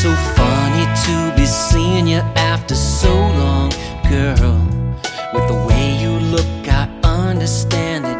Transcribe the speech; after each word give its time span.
so 0.00 0.14
funny 0.34 0.86
to 1.04 1.30
be 1.36 1.44
seeing 1.44 2.06
you 2.06 2.22
after 2.34 2.74
so 2.74 3.12
long, 3.12 3.68
girl. 4.08 4.56
With 5.34 5.46
the 5.46 5.66
way 5.68 6.00
you 6.00 6.12
look, 6.34 6.46
I 6.66 6.88
understand. 7.02 8.19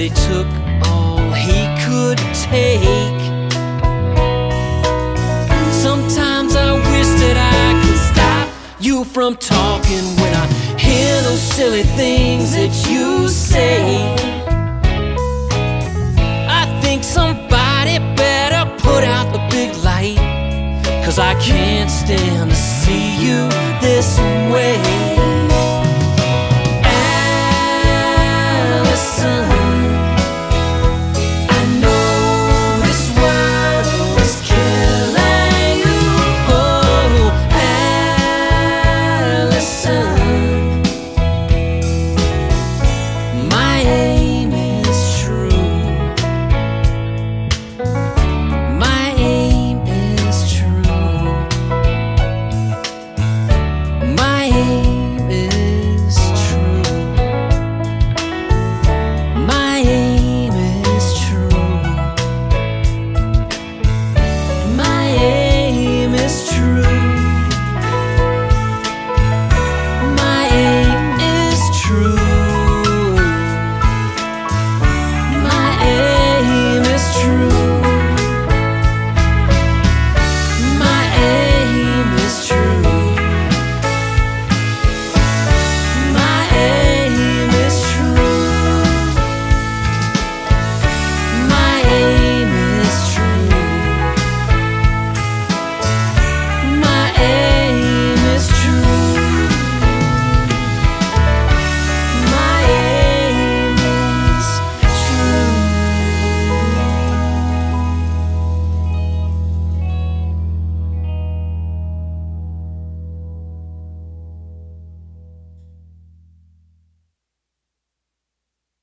He 0.00 0.08
took 0.08 0.46
all 0.88 1.30
he 1.32 1.60
could 1.84 2.16
take. 2.32 3.20
Sometimes 5.70 6.56
I 6.56 6.72
wish 6.92 7.10
that 7.20 7.36
I 7.36 7.66
could 7.82 8.00
stop 8.10 8.48
you 8.80 9.04
from 9.04 9.36
talking 9.36 10.04
when 10.20 10.32
I 10.34 10.46
hear 10.78 11.20
those 11.20 11.42
silly 11.42 11.82
things 11.82 12.54
that 12.54 12.72
you 12.88 13.28
say. 13.28 14.14
I 16.48 16.64
think 16.80 17.04
somebody 17.04 17.98
better 18.16 18.64
put 18.78 19.04
out 19.04 19.34
the 19.34 19.46
big 19.50 19.76
light. 19.84 20.16
Cause 21.04 21.18
I 21.18 21.34
can't 21.40 21.90
stand 21.90 22.48
to 22.50 22.56
see 22.56 23.16
you 23.26 23.48
this 23.82 24.18
sei. 54.50 54.79